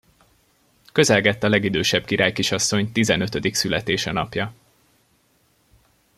[0.91, 4.53] Közelgett a legidősebb királykisasszony tizenötödik születése napja.